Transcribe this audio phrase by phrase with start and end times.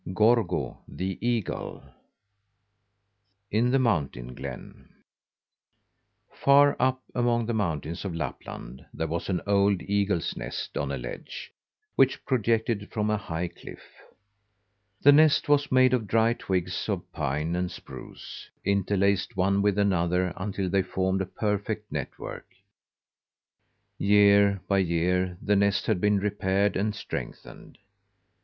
[0.15, 1.83] GORGO, THE EAGLE
[3.51, 4.89] IN THE MOUNTAIN GLEN
[6.31, 10.97] Far up among the mountains of Lapland there was an old eagle's nest on a
[10.97, 11.51] ledge
[11.95, 14.01] which projected from a high cliff.
[15.03, 20.33] The nest was made of dry twigs of pine and spruce, interlaced one with another
[20.35, 22.47] until they formed a perfect network.
[23.99, 27.77] Year by year the nest had been repaired and strengthened.